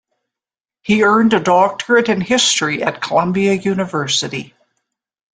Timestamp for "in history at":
2.09-3.03